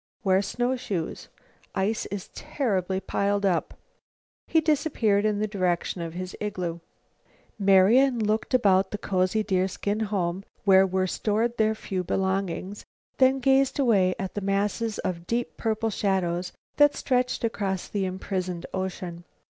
Wear 0.23 0.41
snowshoes. 0.41 1.27
Ice 1.75 2.07
is 2.07 2.29
terribly 2.33 2.99
piled 2.99 3.45
up." 3.45 3.75
He 4.47 4.59
disappeared 4.59 5.25
in 5.25 5.37
the 5.37 5.45
direction 5.45 6.01
of 6.01 6.15
his 6.15 6.35
own 6.41 6.47
igloo. 6.47 6.79
Marian 7.59 8.17
looked 8.17 8.55
about 8.55 8.89
the 8.89 8.97
cozy 8.97 9.43
deerskin 9.43 9.99
home 9.99 10.43
where 10.65 10.87
were 10.87 11.05
stored 11.05 11.55
their 11.57 11.75
few 11.75 12.03
belongings, 12.03 12.83
then 13.19 13.37
gazed 13.39 13.77
away 13.77 14.15
at 14.17 14.33
the 14.33 14.41
masses 14.41 14.97
of 14.97 15.27
deep 15.27 15.55
purple 15.55 15.91
shadows 15.91 16.51
that 16.77 16.95
stretched 16.95 17.43
across 17.43 17.87
the 17.87 18.03
imprisoned 18.05 18.65
ocean. 18.73 19.23